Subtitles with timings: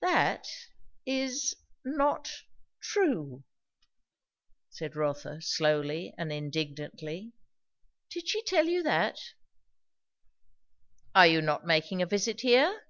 [0.00, 0.46] "That
[1.04, 2.30] is not
[2.80, 3.44] true!"
[4.70, 7.34] said Rotha slowly and indignantly.
[8.08, 9.18] "Did she tell you that?"
[11.14, 12.86] "Are you not making a visit here?"